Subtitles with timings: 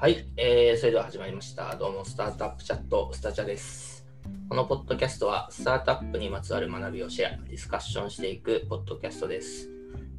[0.00, 1.74] はい、えー、それでは始まりました。
[1.74, 4.06] どうも、スタートアップチャット、スタチャです。
[4.48, 9.68] このポッドキャストは、スタートアップにまつわる学びをシェア、ディスカッションしていくポッドキャストです。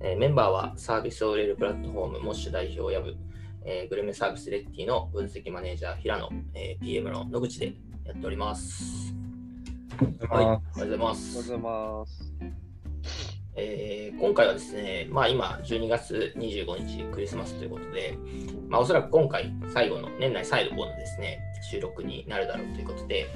[0.01, 3.15] えーメンバーは、サービスを売れるプラットフォーム、モッシュ代表やぶ、
[3.63, 7.67] えーグルメサービスレッティの分析マネージャー、平野、えー PM の野口で
[8.03, 9.15] やっております。
[10.27, 11.47] はい、おはようございまおはよすうご。
[11.47, 12.68] ざいます。
[13.59, 18.17] えー今回はですね、まあ今12月25日クリスマスということで、
[18.67, 21.39] まあおそらく今回最後の、年内最後のですね、
[21.71, 23.27] 収録になるだろうということで、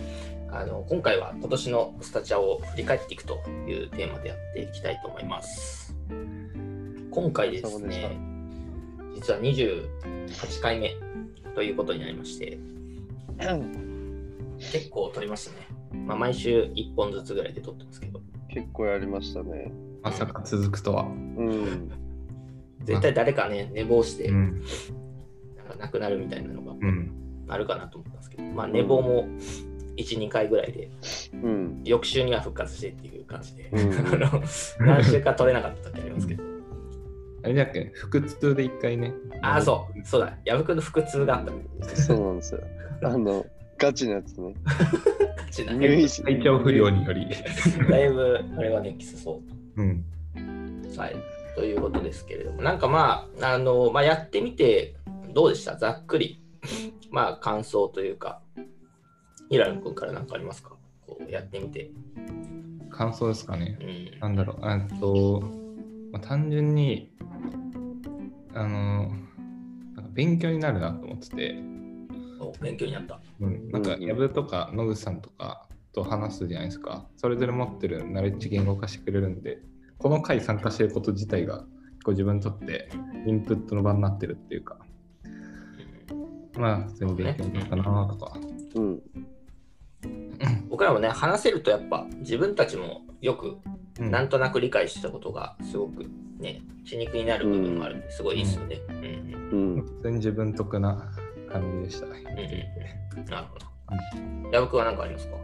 [0.51, 5.95] あの今回は今年のスタチャを振り返っていくというテーマでやっていきたいと思います。
[7.11, 8.17] 今回ですね、
[9.15, 10.95] 実は28回目
[11.55, 12.59] ということになりまして、
[14.59, 15.67] 結構撮りましたね。
[16.05, 19.71] まあ毎週1本ずつぐらいで撮ってますけど、結構やりましたね。
[20.03, 21.03] まさか続くとは。
[21.03, 21.89] うん。
[22.83, 24.61] 絶対誰かね、寝坊して、うん。
[25.57, 27.11] なんかなくなるみたいなのがうん。
[27.47, 29.27] あるかなと思ったんですけど、まあ寝坊も
[29.97, 30.89] 1、2回ぐらいで、
[31.33, 31.81] うん。
[31.85, 33.91] 翌週には復活してっていう感じで、うん
[34.85, 36.43] 何週か取れなかった時ありますけど、
[37.43, 37.91] あれだっけ？
[38.11, 39.13] 腹痛で一回ね。
[39.41, 41.45] ああ、そう、そうだ、矢吹の腹痛があっ
[41.81, 41.95] た。
[41.95, 42.61] そうなんですよ。
[43.03, 43.45] あの、
[43.77, 44.53] ガチなやつね。
[44.65, 47.27] ガチな体調不良により。
[47.89, 50.05] だいぶ、あれはね、きつそうん。
[50.93, 50.97] う。
[50.97, 51.15] はい。
[51.55, 54.95] ということですけれども、なんかまあ、あの、まあ、やってみて、
[55.33, 55.75] どうでした？
[55.77, 56.39] ざっくり。
[57.11, 58.41] まあ、感想というか、
[59.49, 60.75] 平野君から何かありますか？
[61.05, 61.91] こうやってみて。
[62.89, 63.77] 感想ですかね。
[63.81, 64.19] うん。
[64.19, 64.57] なんだろう。
[64.61, 65.41] あと、
[66.11, 67.11] まあ、単純に、
[68.53, 69.09] あの、
[69.95, 71.55] なんか勉強になるなと思ってて、
[72.39, 73.19] お勉強になった。
[73.39, 77.07] うん、なんか、うんやぶとか野口さんとかと話すじゃないですか。
[77.15, 79.59] それぞれ持ってるナレッジ言語化してくれるんで、
[79.97, 81.59] この回参加してること自体が、
[82.03, 82.89] こう自分にとって
[83.25, 84.77] インプットの場になってるっていうか、
[86.57, 88.37] まあ、普通に勉強になったなとか。
[88.75, 89.01] うん。
[90.69, 93.57] 僕らもね話せるとやっぱ自分たちもよく
[93.99, 96.03] うんなんとなく理解したことがすごく
[96.39, 98.81] ね血肉になる部分もあるんですごいいいですよね。
[98.89, 99.81] うんうんうん。
[99.83, 101.11] 普通に自分得な
[101.51, 102.07] 感じでした。
[102.07, 103.65] うんうんなるほど。
[104.51, 105.35] 矢吹は何かありますか？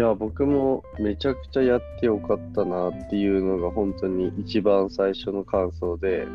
[0.00, 6.26] いや、僕もめちゃくちゃやってよかったなっていうのが本当に一番最初の感想で、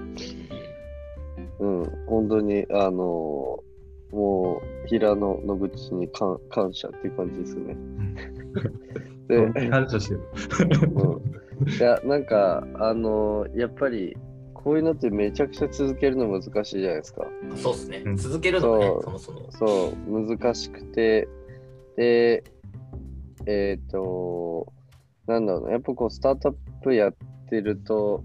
[1.58, 3.64] うん、本当に、あの
[4.12, 7.76] もう、平野野口に感感謝っていう感じですね。
[9.30, 10.22] で、感謝してる。
[11.58, 14.16] うん、いや、なんか、あのやっぱり、
[14.54, 17.26] こういうのってめちゃくちゃ続けるの難しいじゃないですか。
[17.56, 18.10] そうですねう。
[18.10, 19.48] ん続けるのねそもそも。
[19.50, 21.28] そう、難しくて、
[21.96, 22.44] で、
[23.46, 24.74] えっ、と、
[25.28, 27.14] なんだろうな、やっぱこう、スタートアップやっ
[27.50, 28.24] てると、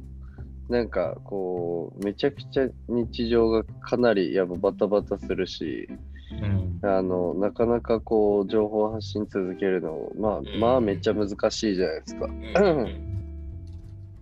[0.69, 5.89] なんかこう、めちゃくちゃ日常がかなりやっぱバタバタするし、
[6.31, 6.89] うん。
[6.89, 12.29] あの、なかなかこう、情報発信続けるの、まあ、んまあめっちゃ難しいじゃないですか。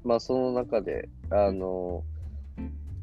[0.04, 2.02] まあ、その中で、あの、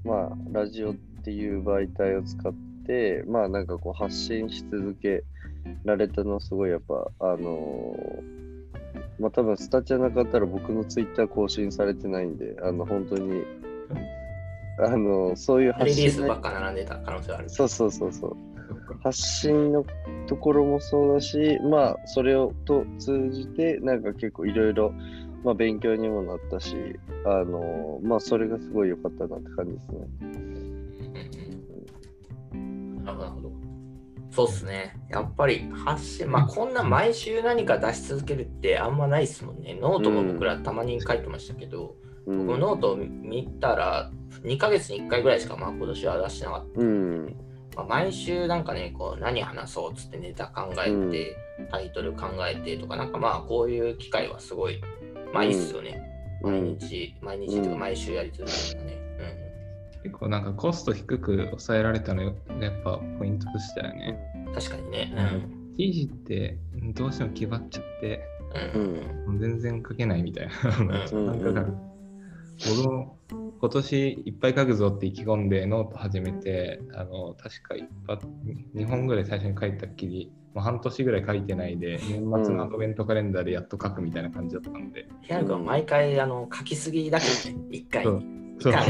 [0.03, 2.53] まあ、ラジオっていう媒体を使っ
[2.85, 5.23] て、まあ、なんかこう、発信し続け
[5.83, 7.95] られたの、すごいやっぱ、あの、
[9.19, 13.43] まあ、多分スタチャなかったら僕のツイッター更新されてないんで、あの、本当に、
[14.79, 17.49] あの、そういうリ発信のリースばっか並んでた可能性がある。
[17.49, 18.35] そうそうそうそう。
[19.03, 19.85] 発信の
[20.27, 24.91] ところもそうだし、まあ、それをと通じて、なんか結構いろいろ、
[25.43, 26.75] まあ、勉強にもなったし、
[27.25, 30.07] あの、まあ、それがすごい良かったなって感じですね。
[33.03, 33.44] なるほど。
[34.35, 34.97] そうっすね。
[35.09, 39.77] やっぱり発信、まあこんな毎週何か出し続けるってあんまないっすもんね。
[39.79, 42.45] ノートも僕らたまに書いてましたけど、うん。
[42.45, 44.11] 僕ノートを見たら
[44.43, 46.81] 2ヶ月に1回ぐらいしかまあ今年は出してなかった。
[46.81, 47.35] うん。
[47.77, 51.37] まあ、毎週なんかね、こう何話そうっつってネタ考えて、
[51.71, 54.81] タイトル考えてとか、なんかまあこういう機会はすごい、
[55.33, 56.01] まあいいっすよね。
[56.41, 56.77] 毎うん。
[56.77, 59.05] 日、毎日とか毎週やり続けるのね。
[60.05, 64.34] 結構なんかコスト低く抑えられたのよやっぱポイントでしたよね。
[64.55, 65.13] うん、確かにね。
[65.77, 66.57] 記事って
[66.93, 68.23] どうしても決まっちゃって
[68.73, 68.81] うん。
[68.81, 69.39] ううんん。
[69.39, 70.77] 全然書けないみたいな。
[71.11, 71.65] うんなんかが
[72.67, 73.17] 僕も
[73.59, 78.27] 今年いっぱい書くぞって意気込んでノート始めてあの確か一発
[78.75, 88.05] 2本ぐらい最初に書いたきりもう半年ぐらい書いてないで年末のアドベントカレンダーでやっと書くみたいな感じだったんで、ヒアル君は毎回あの書きすぎだけどね、1回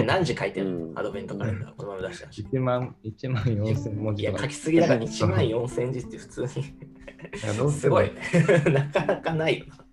[0.06, 4.22] 何時書いてるうんのアドベントカレンダー、このまま出してまし1万1万4000文た。
[4.22, 6.48] いや、字とか書きすぎだから1万4000字って普通に。
[6.48, 8.12] いやどうしてもすごい。
[8.72, 9.86] なかなかないよな。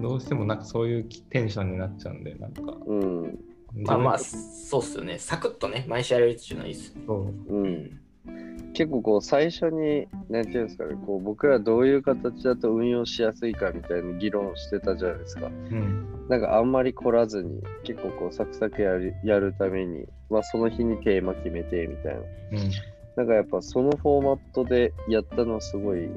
[0.00, 3.38] どうしてもなんかそういうテンションになっちゃうんでなんかうん。
[3.74, 5.18] まあまあ、自そうっすよね。
[5.18, 6.92] サクッとね、毎週やれるっていうのはいいっす。
[6.94, 8.00] 分そううん。
[8.74, 15.46] 結構こう最初に、なんていうんですかね、こう僕らどういう形だと運用しやすいかみたいな議論してたじゃないですか。
[15.46, 16.26] うん。
[16.28, 22.20] なんかあんまり凝らずに、結構こうサクサクやるやるために、まあその日にテーマ決めてみたいな。
[22.20, 22.70] うん。
[23.16, 26.08] なんかやっぱそのフォーマットでやったのはすごい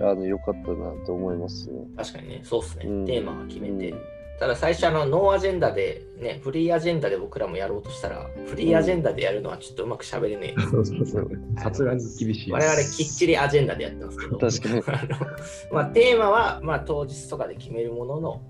[0.00, 1.80] あの良かったなと思いますね。
[1.96, 2.86] 確かにね、そうっすね。
[2.86, 3.90] うんテーマは決めて。
[3.90, 10.60] うんただ最初あのノーアジェンダでね、フリーアジェンダで僕らもやろうとしたら、フリーアジェンダでやるのはちょっとうまく喋れねえ。
[10.62, 11.30] そうそうそう。
[11.56, 12.52] さすがに厳しい。
[12.52, 15.26] 我々きっちりアジェンダでやってますけど、確かにあの
[15.72, 18.42] まあ、テーマは、まあ、当日とかで決めるものの、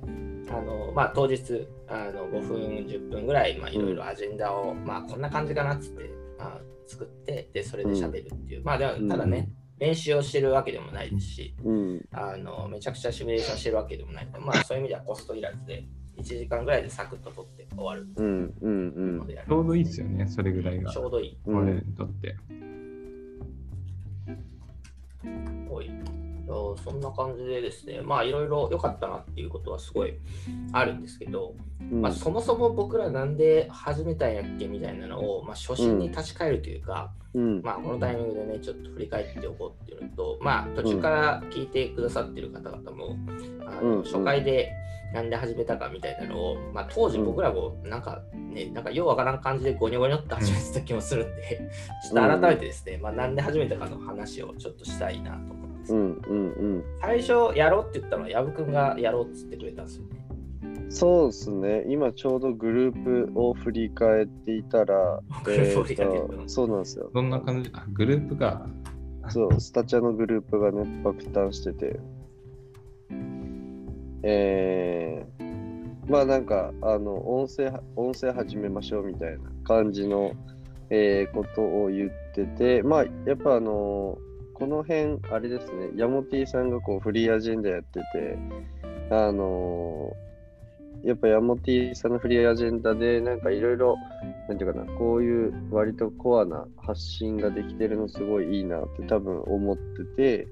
[0.51, 12.09] あのまあ、当日あの5分、10分ぐらいまあいろいろアジェンダを、まあ、こんな感じかなっつって、まあ、作ってで、それで喋るっていう、まあでもただね、練習をしてるわけでもないですし、うん。
[12.13, 15.85] あのめちゃくちゃシミュレーションしてるわけでもないので、まあ、そういう意味ではコストいらずで、
[16.19, 18.55] 1時間ぐらいでサクッと取って終わるうん。
[18.61, 18.89] うん。
[19.21, 20.91] うんちょうどいいですよね、それぐらいが。
[20.93, 21.39] ちょうどいい。
[21.47, 22.37] うん俺にとって。
[25.71, 25.87] おい。
[25.87, 25.95] いや
[26.83, 30.15] そんな感じでですね、まあいろいろ良かったなっていうことはすごい
[30.73, 32.03] あるんですけど、うん。
[32.03, 37.63] まあ、そもそも僕らなんで始めたんやっけみたいなのを、まあ、初心に立ち返るというか、うん。
[37.63, 43.17] まあ、このタイミングでね、ちょっと振り返っておこうっていうのと、まあ、途中から聞いてくださってる方々も、
[43.67, 44.73] あのうん初回で
[45.13, 51.71] なんで始めたかみたいなのを、まあ、当時僕らもなんかね、なんかようわからん感じでゴニョゴニョって始めてた気もするんで、
[52.11, 55.55] ちょっと改めてですね、まあ、なんで始めたかの話をちょっとしたいなと
[55.89, 56.13] ですけど、うん。
[56.13, 56.53] うん。
[56.53, 56.85] うん。
[57.01, 60.19] 最初やろうって言ったのは、矢部君がやろうっつってくれたんですよね。
[60.91, 61.85] そうですね。
[61.89, 67.11] 今ちょうどグループを振り返っていたら、グループを振り返ってるえーとそうなんですよ。
[67.13, 68.67] どんな感じあ、グループが。
[69.29, 72.01] そう、スタチャのグループがね、爆誕してて。
[74.23, 80.33] えー、まあなんか、あの、音声、音声始めましょうみたいな感じの、
[80.91, 84.17] えーことを言ってて、まあ、やっぱあの
[84.59, 88.39] この辺、あれですね、ヤモティさんがこうフリーアジェンダやってて、
[89.11, 90.13] あの
[91.05, 93.97] やっぱヤモティさんのフリーアジェンダで、なんかいろいろ、
[94.49, 100.49] なんていうかな、こういう割とコアな発信ができてるのすごいいいなって多分思ってて、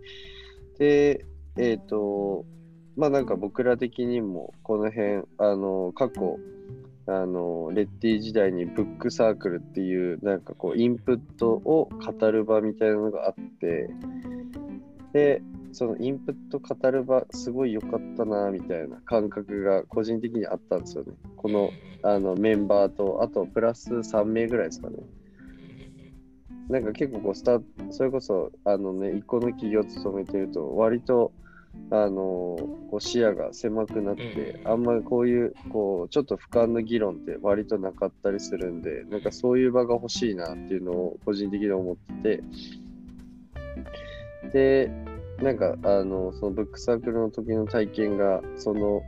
[0.79, 1.25] で、
[1.57, 2.45] えっ、と、
[2.97, 6.39] まあなんか僕ら的にもこの辺、あの、過去、
[7.09, 13.91] あの、レッティ時代にブックサークルっていう、なんかこう、インプットを語る場みたいなのがあって、
[15.13, 15.43] で、
[15.73, 21.13] そのインプット語る場、すごい良かったな、みたいな感覚が個人的にあったんですよね。
[21.37, 21.71] この、
[22.03, 24.97] あの、メンバーと、あとプラス3名ぐらいですかね。
[26.69, 27.61] なんか結構こうスタ
[27.91, 31.33] それこそあのね一個の企業勤めてると割と
[31.91, 32.57] あの
[32.91, 42.43] こう視野が狭くなって、うんあんまりこういうこうちょっと俯瞰の議論って割となかったりするんでなんかそういう場が欲しいなっていうのを個人的に思ってて
[44.53, 44.91] で
[45.43, 49.03] なんかあのそのブックサークルの時の体験がその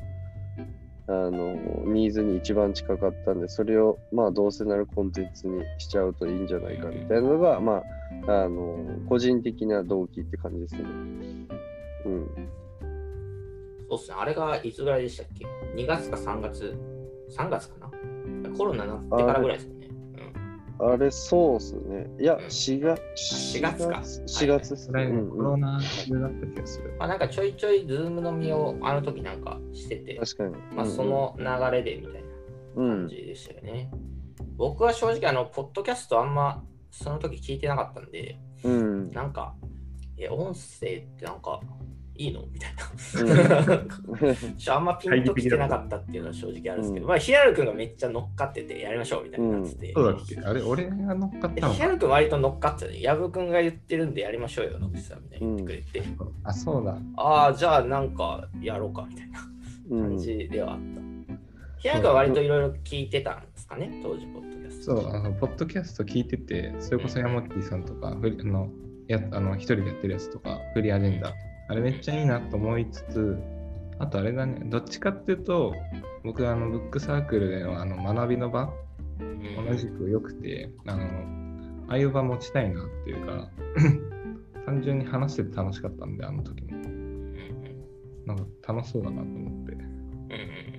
[1.08, 1.54] あの
[1.86, 7.82] ニーズに一番近かったんでそれをまあどうせなるコンテンツにしちゃうといいんじゃないかみたいなのが、ま
[8.26, 10.82] ああの個人的な動機って感じですね。
[12.04, 12.48] うん。
[13.88, 16.78] そうっすね、あれがいつぐらいでしたっけ ?2 月か3月
[17.36, 17.88] ?3 月か
[18.42, 18.50] な？
[18.56, 19.88] コロナになってからぐらいですよね。
[20.80, 22.06] うん、あれ、そうっすね。
[22.20, 23.02] いや、うん4月。
[23.16, 25.08] 4月か4月っすね。
[25.30, 26.94] コロナ中だった気がする。
[26.98, 30.56] まあなんかちょいちょいズームのみをあの時なんかしてて、確かに。
[30.74, 32.28] まあその流れでみたいな
[32.76, 33.90] うん、感じでしたよね。
[34.56, 39.10] 僕は正直あの、ポッドキャストあんまその時聞いてなかったんで、うん。
[39.10, 39.54] なんか、
[40.16, 41.60] え、音声ってなんか
[42.18, 42.44] いいの？
[42.52, 42.70] みたい
[44.66, 44.74] な。
[44.74, 50.36] あんまピンときてなかったっていうのは正直あるんですけど、まあ、ヒアル君がめっちゃ乗っかっててやりましょうみたいになってて、そうだっけ？
[50.40, 51.74] あれ、俺が乗っかったのか。
[51.74, 53.00] ヒアル君割と乗っかってたね。
[53.00, 56.02] ヤブ君が言ってるんでやりましょうよ、野口さんみたいに言ってくれて、
[56.42, 56.98] あ、そうだ。
[57.16, 59.40] ああ、じゃあなんかやろうかみたいな
[59.90, 60.08] うん。
[60.08, 60.98] 感じではあった。
[61.78, 64.96] ヒアル君は割といろいろ聞いてたんですかね、当時、ポッドキャスト。
[65.00, 68.70] そう、あの、ポッドキャスト聞いてて、それこそヤモッティさんとか、フリあの、
[69.06, 71.32] やあの一人でやってるやつとか、フリーアジェンダ、
[71.68, 73.38] あれめっちゃいいなと思いつつ、
[73.98, 75.74] あとあれだね、どっちかっていうと、
[76.24, 78.72] 僕はあのブックサークルでのあの学びの場、
[79.20, 81.04] うん同じく良くて、あの、
[81.88, 83.50] ああいう場持ちたいなっていうか、
[84.66, 86.76] 単純に話してて楽しかったんで、あの時も。
[86.76, 87.08] うん
[88.28, 89.78] なんか楽しそうだなと思って。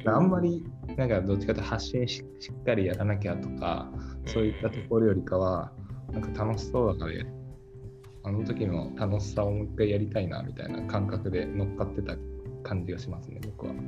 [0.05, 0.63] あんまり、
[0.95, 3.91] なんかどっちかというと発信ししっかりやらなきゃとか、
[4.25, 5.71] そういったところよりかは、
[6.11, 7.25] なんか楽しそうだからや、
[8.29, 12.15] あの時の楽しさをもう一回やりたいなみたいな感覚で乗っかってた
[12.61, 13.71] 感じがしますね、僕は。
[13.71, 13.79] うん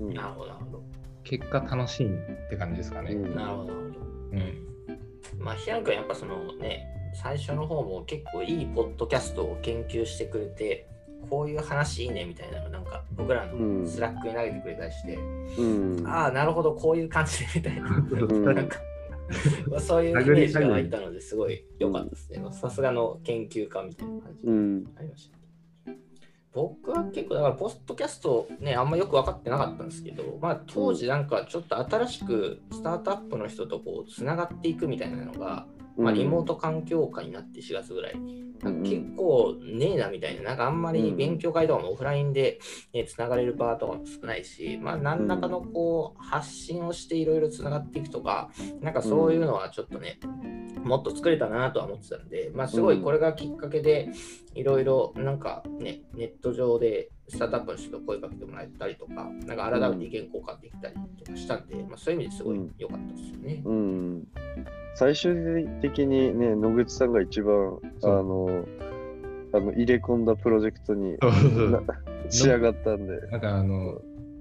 [0.00, 0.82] うんなるほど、なるほど。
[1.24, 3.12] 結果楽しいって感じですかね。
[3.12, 3.72] うんなるほど。
[3.74, 4.68] うん。
[5.38, 10.88] まあ、平野君やっぱそのね、最初の方も結構いいポッドキャストを研究してくれて、
[11.28, 15.16] こういう話いいねみたいなのなんか僕らのスラックに投げてくれたりして、
[15.58, 16.06] うん。
[16.06, 17.90] ああ、なるほど、こういう感じでみたいな。
[17.90, 18.78] んなんか
[19.68, 22.42] まあそういうイメージが湧いたのですごい良かったですね。
[22.52, 25.38] さすがの研究家みたいな感じにりました。
[26.52, 35.66] 僕は結構だからポッドキャストねあんまよく分かってなかったんですけど、まあ、当時なんかちょっと新しくスタートアップの人とこうつながっていくみたいなのが、
[35.96, 38.14] まあ、リモート環境下になって4月ぐらい、
[38.62, 42.58] 結構ねえなみたいな、なんかあんまり勉強会とかもオフラインで、
[42.92, 48.50] ね、つながれる場とかも少ないし、まあ、何らかのこう発信をしていろいろつながっていくとか、
[48.80, 50.18] なんかそういうのはちょっとね、
[50.82, 54.10] もっと作れたなとは思ってたんで、まあ、すごいこれがきっかけで、
[54.54, 63.62] いろいろなんかね、ネット上でスタートアップの人と声かけてもらえたりとか、なんか改めて意見交換できたりとかしたんで、まあ、そういう意味ですごい良かったですよね。
[63.64, 64.28] うん。
[64.94, 65.34] 最終
[65.80, 68.64] 的にね、野口さんが一番、あそうの、
[69.52, 71.16] あの入れ込んだプロジェクトに
[72.30, 73.20] 仕上がったんで。
[73.28, 74.00] なんかあの、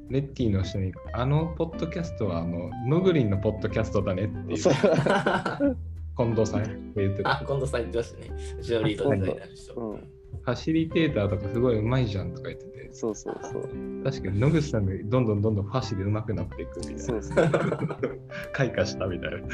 [0.10, 4.74] レッティの人に、あのポッドキャストはあの、ノグリンのポッドキャストだねっていうそう
[6.18, 7.42] 近藤さんが言ってた。
[7.42, 8.32] あ、近藤さん言ってましたね。
[8.60, 9.74] うちのリードデザイナーの人。
[9.76, 13.64] うん、ファシリテーターとかすごいうまいじゃんとか言ってて、そうそうそう。
[14.04, 17.00] 確かに野口さんがどんどんどんどんファシで上手くなっていくみたいな。
[17.02, 17.50] そうそう。
[18.54, 19.48] 開花したみたいな。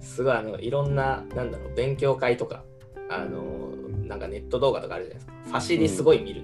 [0.00, 2.64] すごいあのいろんな、なんだろう、勉強会とか、
[3.10, 3.70] あの、
[4.06, 5.32] なんかネット動画とかあるじゃないですか。
[5.44, 6.42] ファシリすごい見る。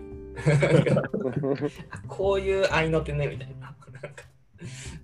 [1.91, 3.67] あこういう合いの手ねみたいな。
[3.67, 4.25] なんか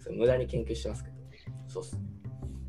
[0.03, 1.17] そう無駄に研究してますけど。
[1.69, 2.03] そうっすね。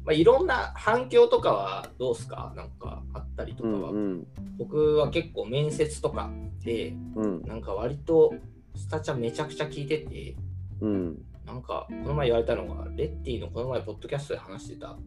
[0.03, 2.53] まあ、いろんな反響とかはどうですか？
[2.55, 3.91] なんかあったりとかうは。
[3.91, 4.27] んうん
[4.57, 6.31] 僕は結構面接とか
[6.63, 8.33] で、うんなんか割と
[8.75, 10.35] スタチャめちゃくちゃ聞いてて、
[10.81, 14.97] うんなんか、この前言われたのが、レッティのこの前、ポッドキャストで話してた、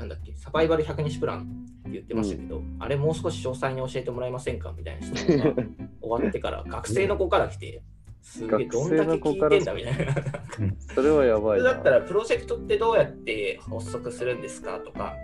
[0.00, 1.42] なんだっけ、サバイバル100日プランっ
[1.84, 5.62] て言ってましたけど、あれもう少し詳細に教えてもらえませんかみたいな質問が
[6.00, 7.82] 終わってから、学生の子から来て、
[8.22, 10.14] すげえ、どんだけ聞いてんだみたいな。
[10.94, 15.16] それはやばいだったら、プロジェクトってどうやって発足するんですかとか、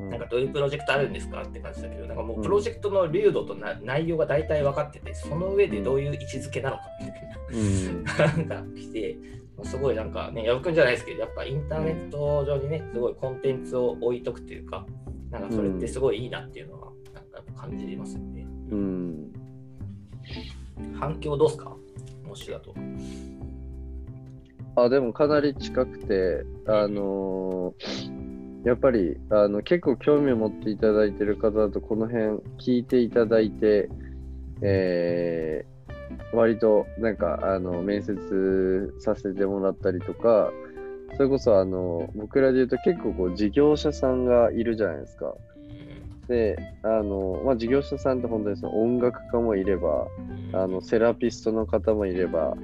[0.00, 0.10] うん。
[0.10, 7.38] なんかどういうプロジェクトあるんですかって感じだけど、なんかもうプロジェクトの流度とな内容が大体分かってて、その上でどういう位置づけなのかみたいな。
[7.52, 8.48] うん。
[8.48, 9.16] なんか来て、
[9.64, 14.86] すごいなんかね、矢部君じゃないですけど、やっぱインターネット上にね、すごいコンテンツを置いとくというか、
[15.30, 18.46] なんかそれってすごいいいなっていうのは、なんかやっぱ感じますよね。
[18.70, 19.32] うん
[20.94, 21.76] 反響どうですか？
[22.26, 22.74] もしだと。
[24.76, 28.18] あでもかなり近くて、あのー
[28.64, 33.88] やっぱりあの結構興味を持っていただいている方だとこの辺聞いていただいて、
[34.62, 35.77] えー
[36.32, 40.50] 割となんかあの面接させてもらったりとか
[41.16, 45.34] それこそあの僕らで言うと結構こう事業者さんがいるじゃないですか。
[46.28, 50.06] であの、まあ、事業者さんって本当にその音楽家もいれば
[50.52, 52.54] あのセラピストの方もいれば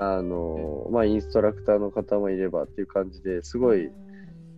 [0.00, 3.90] あの、まあ、インストラクターの方もいればっていう感じですごい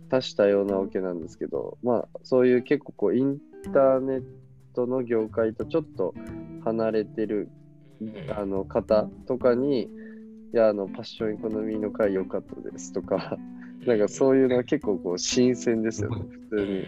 [0.09, 3.37] 多種多様なわけなんですけど、まあ、そういう結構こうイン
[3.71, 4.23] ターネッ
[4.73, 6.15] トの業界とちょっと
[6.65, 7.49] 離れてる
[8.35, 9.89] あの方とかに、い
[10.53, 13.37] や、あの、パッションエコノミーの回良かったですとか、
[13.85, 16.85] なんかそういうのは結構こう新鮮ですよね、普通に。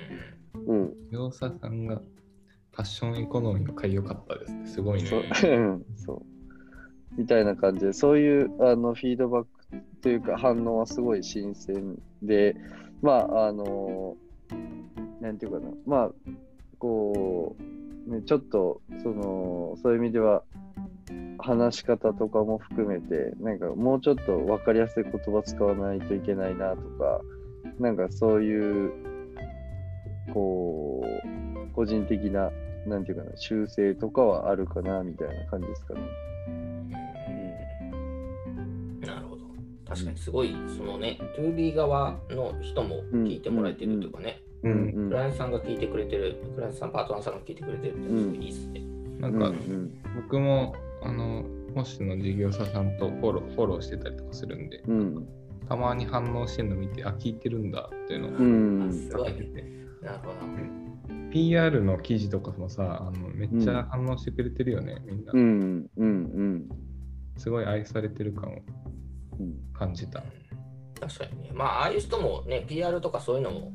[0.67, 0.93] うん。
[1.11, 2.01] 業者さんが
[2.71, 4.65] パッションエコノミーの回良かったですね。
[4.67, 5.09] すごいね。
[5.95, 6.21] そう。
[7.17, 9.49] みたいな感じで、そういうあのフィードバック
[10.01, 12.55] というか反応はすごい新鮮で、
[13.01, 14.15] まあ、あの、
[15.19, 16.11] なんていうかな、まあ、
[16.79, 17.55] こ
[18.07, 20.43] う、ね、ちょっと、その、そういう意味では、
[21.41, 27.21] 話し方とかも含めて、なんかもうちょっと分かりやすい言葉使わないといけないなとか、
[27.79, 28.91] なんかそういう、
[30.33, 32.51] こう、個人的な、
[32.85, 36.01] なんていうかな、修正とかはあるかな、みたいな感じですかね。
[39.01, 39.41] なるほど。
[39.87, 44.69] 確かにすごい、そのね、2B 側の人も聞いてもらえてるというかね、う。
[44.69, 48.81] うんんクライアントさんが聞いてくれてる、クライアントさん、パートナーさんが聞いてくれてるってすごいいいですね。
[49.19, 55.27] なんか、うん僕も、あの、ホスの事業者さんとフォローフォローしてたりとかするんで、うん。
[55.67, 58.89] たまに反応してるの見て、あ、聞いてるんだっていうのをうん。
[58.89, 59.63] あすごいね。
[60.01, 60.81] なるほど。
[61.31, 65.37] PR の記事とかもさ、あのめっちゃ反応してくれてるよね、みんなう。
[65.39, 65.89] ん。
[65.95, 66.07] うん。
[66.07, 66.69] うん。
[67.37, 68.55] すごい愛されてる感を
[69.39, 69.55] うん。
[69.73, 70.21] 感じた。
[70.99, 71.51] 確かにね。
[71.53, 73.71] まあ、ああいう人もね、PR とかそういうのも、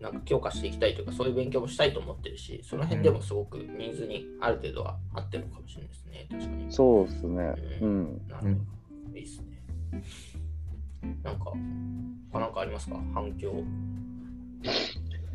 [0.00, 6.26] なんか強化していきたいというか、そういう勉強もしたいと思ってるし、その辺でもすごくニーズにある程度は合ってるかもしれないですね。
[6.30, 6.72] 確かに。
[6.72, 7.54] そうですね。
[7.82, 8.22] うん。
[8.28, 8.42] なるほ
[9.12, 9.18] ど。
[9.18, 9.62] いいですね。
[11.24, 11.34] か、
[12.32, 12.96] 他なんかありますか？
[13.12, 13.52] 反響。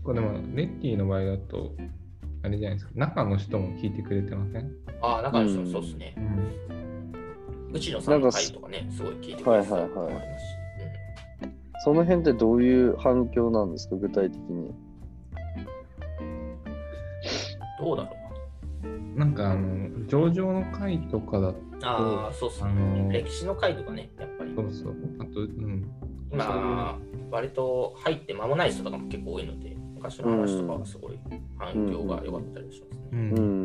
[0.04, 1.76] これでも、レッティの場合だと、
[2.44, 4.72] あれじゃないですか、中の人も聞いてくれてません？
[5.02, 6.22] ああ、中の人うんそうですねう。
[6.22, 6.52] ん。
[7.74, 10.48] うちのさんの回とかね、すごい聞いてくれてたはいはいはいのもありますし
[11.84, 14.74] その辺ってどういう反響なんですか、具体的に？
[16.20, 16.56] うん
[17.80, 18.10] どうだろ
[19.16, 19.20] う？
[19.20, 21.90] なんか、あの、上場の会とかだと、な。
[21.90, 24.54] ああ、そうっすね、あのー歴史の回とかね、やっぱり。
[24.56, 25.92] そうそう、あと、うん、
[26.32, 26.98] 今、
[27.32, 31.20] 割と入って間もない人とかも結構多いので、昔の話とかはすごい
[31.58, 33.08] 反響が良かったりしますね。
[33.12, 33.16] う。
[33.16, 33.65] うん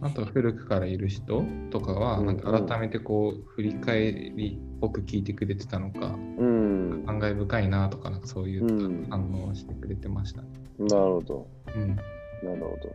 [0.00, 7.02] あと、古くからいる人とかは、うんなんか改めてこう、振り返りっぽく聞いてくれてたのか、うん。
[7.04, 10.48] 感慨深いなとか、なんかそういううん反応をしてくれてましたね。
[10.78, 11.46] なるほど。
[11.74, 11.96] うん。
[11.96, 12.06] なる
[12.42, 12.94] ほど。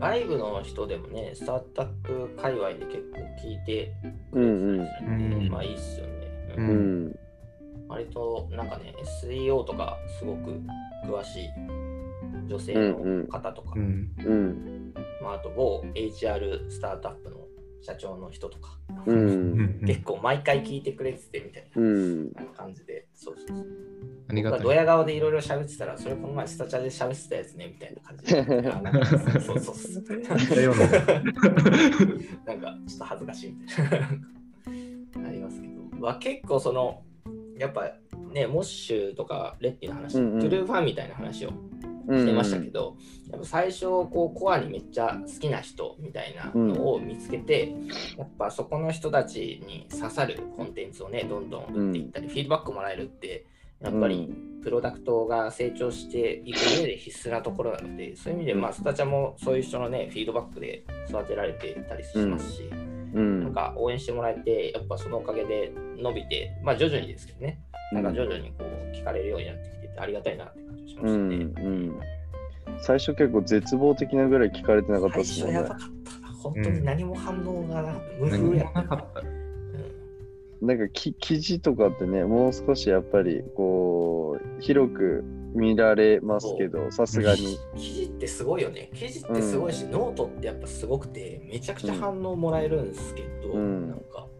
[0.00, 3.92] 外部の人でもね、スタートアップ界隈で結構聞いて
[4.32, 6.12] くうんれてたりするんで、うんまあいいっすよね。
[6.56, 7.18] ううんん。
[7.88, 10.60] 割となんかね、SEO とかすごく
[11.06, 11.48] 詳しい
[12.48, 14.10] 女性の方とか、うん。
[15.24, 15.26] うん。
[15.26, 17.36] まあ、あと某 HR スタートアップの
[17.82, 19.12] 社長の人とか、う。
[19.12, 19.86] うんん。
[19.86, 22.32] 結構毎回聞いてくれててみたいうん。
[22.32, 23.66] な感じで、そうそうそう。
[24.28, 24.60] ありがたい。
[24.60, 28.40] ドヤ顔でいろいろ喋ってたら、それこの前スタチャで喋ってたやつねみたいな感じで。
[28.70, 29.16] あなんかそ
[29.54, 30.04] うそうそう。
[30.18, 30.34] な
[32.54, 34.06] んかちょっと恥ずかしいみたいな。
[35.28, 37.02] ありますけど、まあ、結構その、
[37.58, 37.92] やっぱ
[38.32, 41.63] ね、モッシュとかレッティの話、うんうんトゥルーファンみたいな話をうん。
[42.06, 42.96] してましたけど、
[43.30, 47.74] やっぱ最初こうコアにめっちゃ好きな人みたいなのを見つけて、
[48.16, 53.46] やっぱそこの人たちに刺さるコンテンツをねどんどん打っていったり、フィードバックもらえるって
[53.80, 54.32] やっぱり
[54.62, 62.70] プロダクトが成長していく上で必須なところなのでそういう意味でまあスタチャもそういう人のねフィードバックで育てられてたりしますし、
[63.14, 63.44] うん。
[63.44, 67.60] なんか応援してもらえてやっぱそのおかげで伸びてまあ徐々にですけどね
[67.92, 71.28] なんか徐々にこう聞かれるようになってきててありがたいなってしましたうん。
[71.28, 71.36] ね。
[71.36, 72.00] うん。
[72.78, 75.68] 最初結構絶望的なぐらい聞かれてなかった最ですね初やば。
[75.70, 76.28] かったな。
[76.34, 79.20] 本当に何も反応がなく無風やなかった。
[79.20, 79.44] うん
[80.62, 87.58] なんかき記事とかってね、もう少しやっぱりこう、広く見られますけど、さすがに。
[87.76, 88.88] 記事ってすごいよね。
[88.94, 94.33] 記事ってすごいし、ノートってやっぱすごくて、めちゃくちゃ反応もらえるんですけど、うんなんか、うん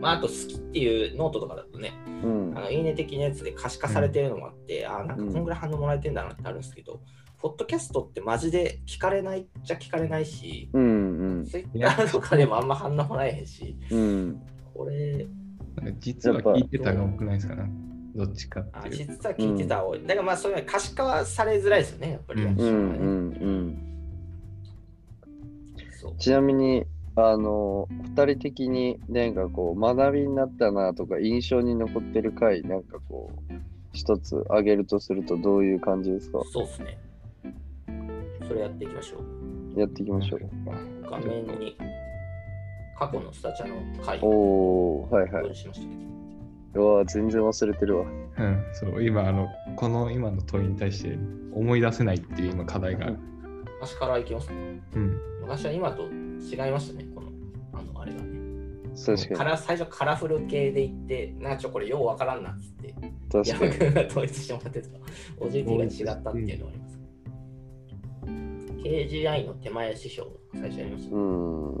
[0.00, 2.60] まあ、あと好きっていうノートとかだとね、うんあ。
[2.60, 7.00] のいいね的なやつで可視化されてるのもあって、あなんかこんぐらい反応もらえてんだなってあるんですけど、
[7.38, 14.42] ポッドキャストってマジで聞かれないっちゃ聞かれないし、うんうんツイッターとかでもあんま反応もらえへんし、うん。
[14.74, 15.26] これ、
[15.76, 17.70] なんか実は聞いてたが多くないですかね。
[18.14, 18.84] どっちかあ。
[18.90, 20.02] 実は聞いてた多い。
[20.02, 22.50] だからまあそういうの可視化はされづらいですよね、やっぱりう。
[22.50, 23.84] んうんうん。
[26.00, 26.84] そうちなみに、
[27.20, 33.52] あの、二人的になんかこう、学びになったなとか、印象に残ってる回、なんかこう、
[33.92, 36.40] 一つ挙げるとするとどういう感じですか？
[36.52, 36.98] そうですね。
[38.46, 39.16] それやっていきましょ
[39.76, 39.80] う。
[39.80, 40.40] やっていきましょう。
[41.10, 41.76] 画面に
[42.98, 45.80] 過去のスタチャの回をおー、はいはいしまし
[46.74, 46.80] た。
[46.80, 48.04] うわ全然忘れてるわ。
[48.04, 51.18] うん、そう、今、あの、この今の問いに対して
[51.52, 53.18] 思い出せないっていう今課題がある。
[53.80, 55.20] 昔からいきますかうん。
[55.40, 56.04] 昔は今と
[56.40, 57.28] 違いましたね、この、
[57.72, 58.38] あの、あれがね。
[59.04, 62.94] 確かカラ最初カラフル系でいって、なんかちょ、これようわからんなっつって、
[63.30, 63.94] 確かに。
[63.94, 64.88] が統一してもらってた
[65.44, 66.98] OJT が違ったっていうのがあります。
[68.82, 71.18] KGI の手前師匠が最初やりましたう。
[71.18, 71.72] ん。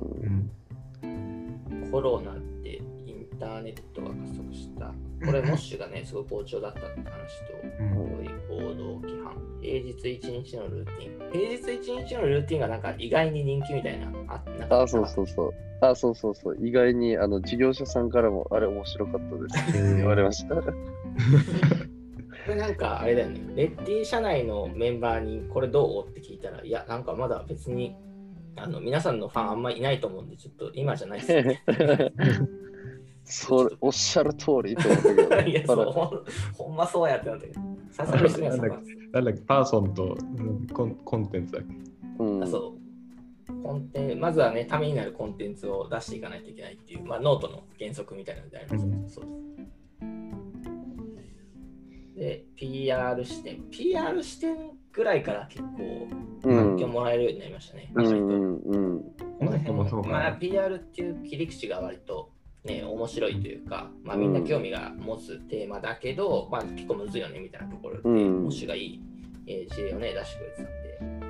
[1.02, 1.90] うん。
[1.90, 4.92] コロナでインターネットが加速した。
[5.24, 7.02] これ、モッシュがね、すごい好調だったって話
[7.46, 8.28] と、うん。
[8.48, 11.32] 行動規範、平日一日のルーティン。
[11.32, 14.06] 平日一日のルーティンがなんか意外に人気みたいな。
[14.28, 15.52] あ、なんかあ、そうそうそう。
[15.80, 16.56] あ、そうそうそう。
[16.66, 19.96] 意外に、あの、事業者さんからも、あれ面白かったです。
[19.96, 20.56] 言われました。
[20.56, 20.62] こ
[22.48, 23.40] れなんかあれだよね。
[23.56, 26.08] レッティ社内のメンバーにこれどう？
[26.08, 27.94] って聞いたら、いや、なんかまだ別に
[28.56, 31.62] あの皆さんのファンあんまいないと思うんで、ちょっと今じゃないっすね。
[33.30, 37.60] それ、おっしゃる通りと思ったけどね、 いや、そうほん、ほんまそうやってなったけど。
[37.90, 38.62] さすがにすみません。
[39.12, 41.62] なんだっけ、パーソンとうんコンコンテンツだっ
[42.18, 42.24] け？
[42.24, 42.72] うんあそう。
[43.62, 49.30] コンテンまずはね、ためになるコンテンツを出していかないといけないっていう、まあ、ノートの原則みたいなのであります、うんそうで
[51.24, 52.14] す。
[52.14, 53.62] で、PR 視点。
[53.70, 54.56] PR 視点
[54.92, 56.08] ぐらいから結構、
[56.44, 56.56] うん。
[56.56, 57.90] 反響もらえるようになりましたね。
[57.94, 59.00] う意外とんうん
[59.38, 62.30] この辺もまあ、PR っていう切り口が割と、
[62.68, 69.00] ね、面白いというか、まあ、みんな興味が持つテーマだけど、まあ、結構むずいよねみたいなところで、うんもしがいい、
[69.46, 71.28] えー事例をね、出してくれてたんで、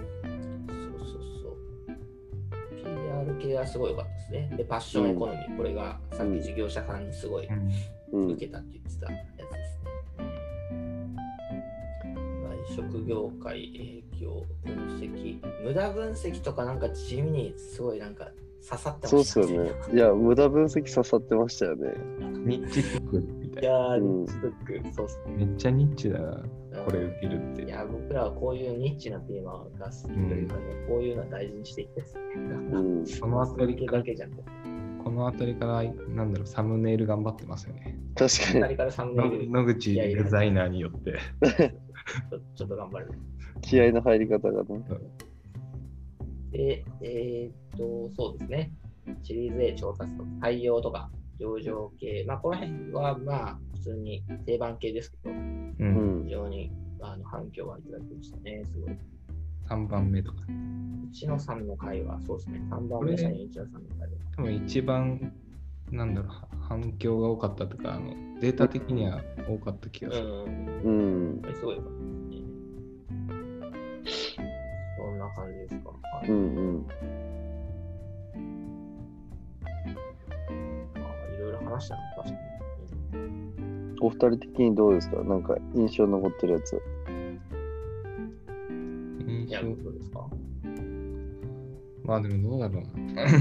[0.99, 2.85] そうそうそう。
[2.85, 4.57] PR 系はすごい良かったですね。
[4.57, 7.71] で、パッションエコノミー、これがさっき事業者さんにすごいうん
[8.13, 9.79] うん受けたって言ってたやつです
[10.19, 10.29] ね。
[12.75, 18.29] 外食業界影響分析、無駄分析とかなんか地味にすごいなんか
[18.67, 19.71] 刺さってまそうっしたすよね。
[19.93, 21.95] いや、無駄分析刺さってましたよね。
[22.21, 23.69] ニッチテックみたいな。
[23.69, 25.35] いやニッチブック、そうっすね。
[25.37, 26.43] めっちゃニッチだな、
[26.85, 27.63] これうん受けるって。
[27.63, 32.23] いや、僕らはこういうニッチなテーマが好きというかね、こういうのは大事にしていきたいですね。
[32.37, 33.05] うん。
[33.21, 34.31] このあたりだけじゃん。
[35.03, 37.99] この辺りから、なんだろう、サムネイル頑張ってますよね。
[38.15, 41.19] 確かに二人からサムネイルの野口デザイナーによって。
[42.31, 43.13] ちょちょっと頑張る。
[43.63, 44.85] 気合の入り方がね。
[46.51, 48.73] で、えーっと、そうですね。
[49.23, 55.35] シリーズ A 調達と採用とか上場系、まあ、この辺はまあ、普通に定番系ですけど、う。
[55.35, 56.31] うんん非。
[56.31, 58.63] 常にあの反響はいただきましたね。
[58.65, 58.97] すごい。
[59.69, 60.39] 3番目とか。
[61.13, 62.61] 一野さんの会は、そうですね。
[62.71, 64.09] 3番目社員一野さんの会は。
[64.37, 65.33] 多分一番、
[65.91, 66.33] なんだろう、
[66.69, 70.27] 反響が多かったとか、あのデータ的には多かった気がする。
[70.27, 71.43] うん。
[71.45, 71.55] うん。
[71.55, 72.18] すごい良かった
[75.29, 75.91] な感じですか？
[75.91, 76.29] はい。
[76.29, 76.87] うんうん。
[80.95, 82.39] まあいろいろ話したの、確かに。
[84.01, 85.23] お二人的にどうですか？
[85.25, 86.81] なんか印象残ってるやつ。
[89.27, 90.27] 印象どうですか？
[92.05, 93.23] まあでもどうだろうな。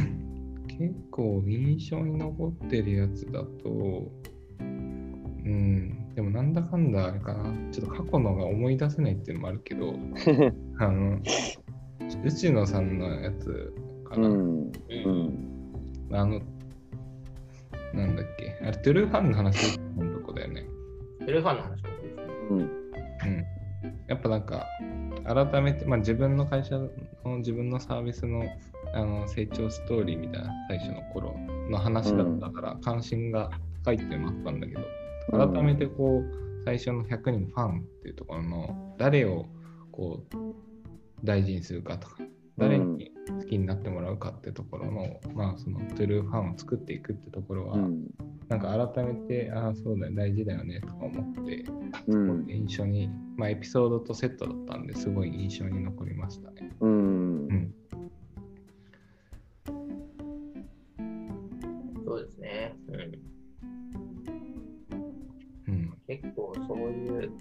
[0.67, 4.11] 結構印象に残ってるやつだと、
[4.59, 7.51] うん、でもなんだかんだあれかな。
[7.71, 9.95] ちょっと過去のが思い出せないっていうのもあるけど、
[10.77, 11.19] あの、
[12.23, 13.73] 内野さんのやつ
[14.09, 14.27] かな。
[14.27, 14.61] うん。
[14.67, 14.71] う。
[14.89, 16.15] うんん。
[16.15, 16.41] あの、
[17.93, 18.57] なんだっけ。
[18.61, 20.65] あれ、トゥルーファンの話のとこだよね。
[21.25, 22.23] テレファンの話もそうですね。
[22.49, 22.59] うん。
[22.59, 22.67] うん。
[24.07, 24.65] やっぱなんか、
[25.25, 26.89] 改めて、まあ、自分の会社の
[27.39, 28.43] 自分のサービスの
[28.93, 31.35] あの成長ストーリーみたいな最初の頃
[31.69, 33.51] の話だったから、関心が
[33.83, 34.81] 高いっていうのもあったんだけど、
[35.53, 39.45] 改めてこう、最初の100人ファンっていうところの誰を
[39.91, 40.35] こう
[41.23, 42.17] 大事にするかとか、
[42.57, 48.07] 誰に好きになってもらうかってところの、まあそのトゥルーファンを作っていくってところは、うん。
[48.49, 51.65] なんか改めて、ああ、そうだよ、大事だよねとか思って、
[52.07, 52.45] うん。
[52.49, 56.71] 印象に、まあ、エピソードとセットだったんですごい印象に残りましたね。
[56.79, 57.53] うんう。
[57.53, 57.73] ん。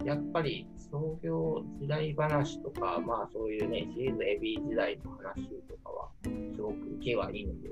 [0.06, 6.08] やっぱり創業時代話とか、まあそういうね、シリーズ AB 時代の話とかは、
[6.54, 7.70] すごく受けはいいので、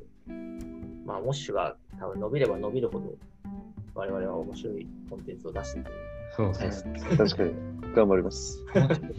[1.06, 3.16] まあ、モッシュが多分伸びれば伸びるほど、
[3.94, 5.94] 我々は面白いコンテンツを出してくる。
[6.36, 7.16] そうそう。
[7.16, 7.54] 確かに。
[7.94, 8.58] 頑張ります。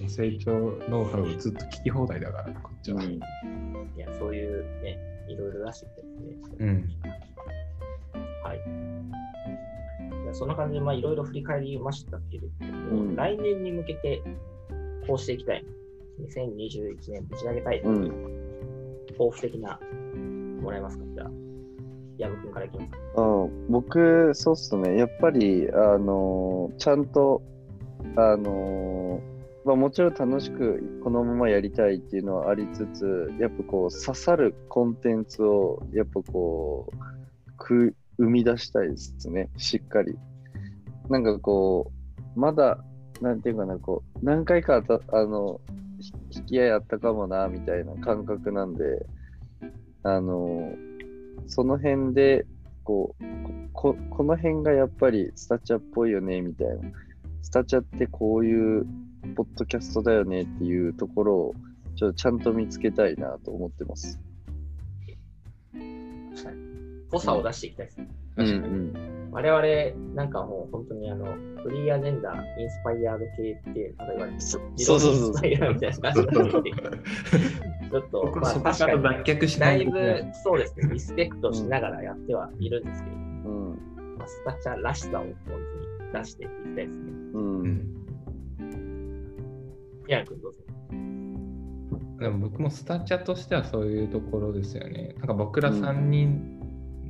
[0.09, 0.51] 成長
[0.89, 3.01] ノウハウをずっと聞き放題だから、こっちは。
[3.01, 3.19] い
[3.97, 4.99] や、そういうね、
[5.29, 6.55] いろいろ出してきてですね。
[6.59, 6.89] うん。
[10.35, 14.21] そんな感じで、まあ、いろいろ振り返りましたけれども、うん来年に向けて
[15.07, 15.65] こうしていきたい。
[16.21, 17.79] 2021年ぶち上げたい。
[17.81, 18.11] うん。
[19.11, 19.79] 抱負的な、
[20.61, 21.05] もらえますか？
[21.15, 21.31] じゃあ、
[22.17, 23.21] 矢部君からいきますか。
[23.21, 24.97] うん、僕、そうっすね。
[24.97, 27.41] やっぱり、あのーちゃんと、
[28.17, 39.49] あのーまあ、もちろん楽しくこのままやりたいっていうのはありつつ、やっぱこう、刺さるコンテンツを、やっぱこう、く生み出したいですね。
[39.57, 40.17] しっかり。
[41.09, 41.91] なんかこ
[42.35, 42.83] う、まだ、
[43.21, 45.61] なんていうかな、こう、何回かあた、あの、
[46.31, 49.05] 引き合いあったかもな、みたいな感覚なんで、
[50.03, 50.71] あの
[51.47, 52.45] その辺で、
[52.83, 53.23] こう
[53.73, 56.75] こ、この辺がやっぱりスタチャっぽいよね、みたいな。
[57.41, 58.85] スタチャってこういう
[59.35, 61.55] ポッドキャストだよねっていうところを、
[61.95, 64.19] ちょっとちゃんと見つけたいなと思ってます。
[67.15, 68.07] 濃さを出していきたいですね。
[68.35, 68.73] 確かに。
[68.73, 71.25] うん我々、なんかもう本当にあの、
[71.61, 76.81] フリーアジェンダ、インスパイアード系って、例えば、そうそうそうインスパイアみたいな感じになってきて
[77.91, 87.11] ちょっと、まあそこから確かに、脱却しだないぶ、そうですね、リスペクトしながらやってはいるんですけど、うんまあ、スタチャらしさを本当に出していきたいですね。
[87.33, 88.05] うんうん
[90.07, 90.59] ヤン君どうぞ。
[92.19, 95.15] でも僕もスタチャとしてはそういうところですよね。
[95.17, 96.54] なんか僕ら3人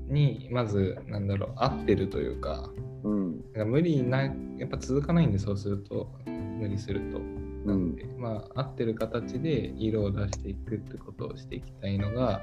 [0.07, 2.69] にまず、なんだろう、合ってるというか、
[3.03, 3.31] うん。
[3.53, 7.19] なんか無理な、やっぱ続かないんで、そうすると、無理すると。
[7.19, 7.97] うん。
[8.17, 12.41] まあ、合ってる形で色を出していくってことをしていきたいのが、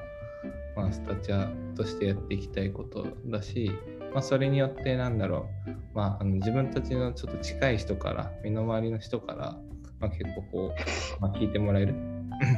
[0.76, 3.70] まあ、スタチャとしてやっていきたいことだし、
[4.12, 9.58] まあ、それによってなんだろう、まあ、あの自分たちのちょっと近い人から身の回りの人から、
[10.00, 10.74] まあ、結構こ
[11.18, 11.94] う、まあ、聞いてもらえる。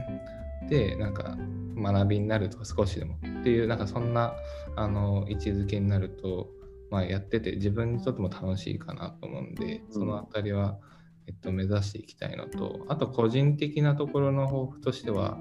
[0.69, 1.37] でなんか
[1.77, 4.35] 学びになるとか少しでもっていう、なんかそんな
[4.75, 6.49] あの位置づけになると、
[6.91, 10.79] まあ、やってて自分にとっても楽しいかなと思うんで、そのあたりは、
[11.27, 15.37] えっと、目指していきたいのと、あと個人的なところの抱負としては、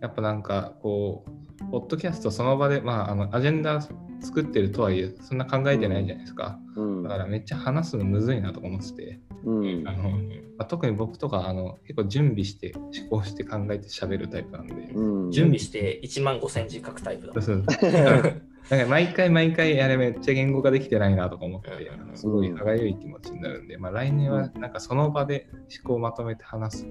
[0.00, 1.30] やっぱなんかこう、
[1.70, 3.80] ポッドキャストその場で、まあ、あのアジェンダ
[4.20, 6.58] 作ってるとはいえ、そんな考えてないじゃないですか。
[6.76, 7.02] うん。
[7.02, 9.88] だからめっちゃ話すのむずいなとか思ってて、うん。
[9.88, 10.18] あのま
[10.60, 15.30] あ、特に僕とかあの結構準備して思考して考えて喋るタイプなんで、うん。
[15.30, 17.32] 準備して1万5000字書くタイプだ。
[17.34, 17.62] そうそう。
[18.68, 21.70] なんか毎回毎回あれめっちゃ言語化できてないなとか思って、
[22.14, 26.86] すごい歯がゆい気持ちになるんで、まあ、来年はなんかその場で思考をまとめて話す。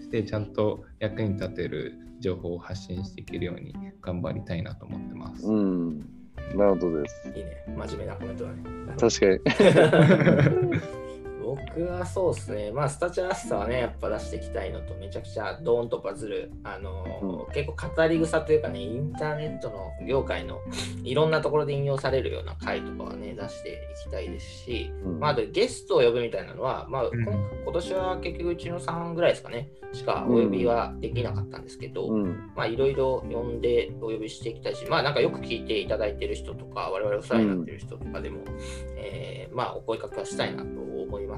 [0.00, 5.46] してちゃんと役に立てる情報を発信していけるように頑張りたいなと思ってます。
[5.46, 5.98] うん。
[6.54, 7.28] なるほどです。
[7.34, 7.64] いいね。
[7.76, 8.62] 真面目なコメントだね。
[8.98, 10.98] 確かに。
[11.56, 20.60] 僕はそうですね、まあ、スタチャらしさはね、やっぱ出していきたいのと、めちゃくちゃドーンとバズる、あのー結構語り草というかね、インターネットの業界の
[21.02, 25.20] いろんなところで引用されるような回とかはね、出していきたいですし、うん。
[25.20, 27.06] まあ、あとゲストを呼ぶみたいなのは、まあ、ん。
[27.12, 27.32] 今
[27.64, 32.52] 今年は結局うちの3ぐらいですかね、しかお呼びはできなかったんですけど、うん。
[32.54, 38.40] まあいろいろ呼んでお呼びしていきたいし、まあなんかよく聞いていただいてる人とか、我々お世話になってる人とかでも、
[38.96, 40.87] えーまあお声かけはしたいなと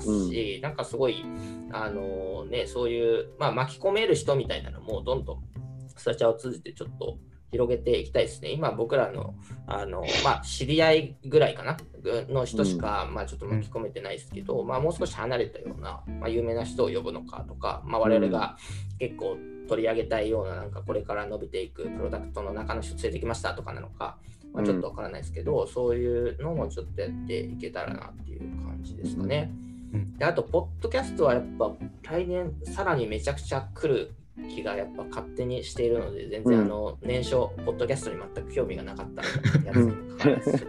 [0.07, 1.25] ますし、なんかすごい、
[1.73, 5.43] あのね、そういう、まあ巻き込める人みたいなのもどんどん
[5.97, 7.19] スタチャを通じてちょっと
[7.51, 8.51] 広げていきたいですね。
[8.51, 9.35] 今僕らの、
[9.67, 11.77] あの、まあ知り合いぐらいかな
[12.29, 18.57] の人しか、まあちょっと巻き込めてないですけど、まあもう少し離れたような、まあ有名な人を呼ぶのかとか、まあ我々が
[18.99, 19.37] 結構
[19.69, 24.19] 取り上げたいような、なんかこれから伸びていくプロダクトの中の人連れてきましたとかなのか、
[24.53, 29.51] まあ、ちょっとわからないですけど、そういうのもちょっとやっていけたらなっていう感じですかね。
[29.65, 29.70] うん
[30.19, 31.73] であと、ポッドキャストはやっぱ
[32.03, 34.13] 来年さらにめちゃくちゃ来る
[34.49, 37.31] 気がやっぱ勝手にしているので、全然あの、年初、
[37.65, 39.23] ポッドキャストに全く興味がなかった
[39.67, 40.67] やつにもかかわらずちょっと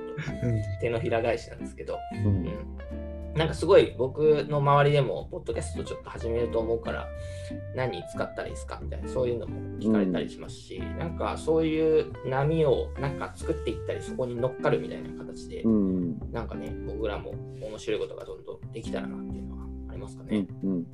[0.81, 2.27] 手のひら返しなんですけど、う。
[2.27, 2.77] うんん、
[3.35, 7.07] なんかすごい僕の周りでも、ポッドキャストちょっと始めると思うから、
[7.75, 16.19] 何使ったらいいですかみたいな、そういうのも聞かれたりしますし、なんかそういう波をなんか作っていったり、そこに乗っかるみたいな形で、うん。
[16.31, 20.45] なんかね、僕らも面白いことがどんどんできたらなっていうのはありますかね。
[20.63, 20.69] うん。
[20.69, 20.85] うん。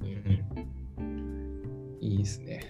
[0.99, 1.57] うん
[1.99, 2.61] いいですね。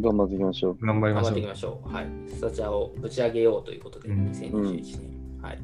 [0.00, 0.78] 頑張っていきましょう。
[0.86, 1.92] 頑張り頑張っていきましょう。
[1.92, 2.06] はい。
[2.28, 5.42] スタチャをぶち上げようということで、うん2021年。
[5.42, 5.58] はい。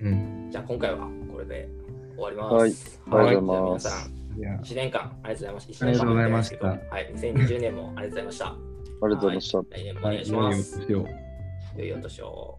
[0.00, 1.68] うん、じゃあ今回はこれで
[2.14, 3.00] 終わります。
[3.08, 5.86] はいありがとうござい皆ますさん、いや1年間ありがとうございました。
[5.86, 8.46] ありがとうございましたはい、2020年もありがとうございました。
[8.46, 9.58] ありがとうございました。
[9.58, 10.78] はい来年もお願いします。
[10.86, 11.08] 年を。
[11.76, 12.58] 良いお年を。